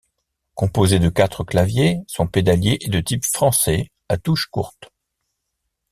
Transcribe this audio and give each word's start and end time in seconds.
Composé 0.55 0.97
de 0.97 1.09
quatre 1.09 1.43
claviers, 1.43 1.99
son 2.07 2.25
pédalier 2.25 2.79
est 2.83 2.89
de 2.89 2.99
type 3.01 3.23
français, 3.23 3.91
à 4.09 4.17
touches 4.17 4.47
courtes. 4.47 4.89